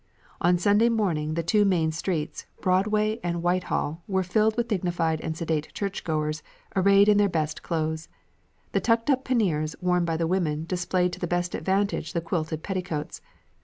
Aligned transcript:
"On 0.41 0.57
Sunday 0.57 0.89
mornings 0.89 1.35
the 1.35 1.43
two 1.43 1.63
main 1.63 1.91
streets, 1.91 2.47
Broadway 2.59 3.19
and 3.23 3.43
Whitehall, 3.43 4.01
were 4.07 4.23
filled 4.23 4.57
with 4.57 4.67
dignified 4.67 5.21
and 5.21 5.37
sedate 5.37 5.71
churchgoers 5.75 6.41
arrayed 6.75 7.07
in 7.07 7.17
their 7.19 7.29
best 7.29 7.61
clothes. 7.61 8.09
The 8.71 8.81
tucked 8.81 9.11
up 9.11 9.23
panniers 9.25 9.75
worn 9.79 10.03
by 10.03 10.17
the 10.17 10.25
women 10.25 10.65
displayed 10.65 11.13
to 11.13 11.19
the 11.19 11.27
best 11.27 11.53
advantage 11.53 12.13
the 12.13 12.21
quilted 12.21 12.63
petticoats. 12.63 13.21